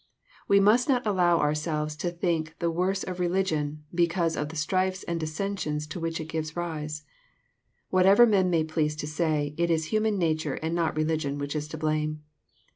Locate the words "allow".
1.05-1.37